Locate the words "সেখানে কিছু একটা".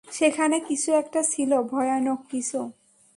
0.07-1.21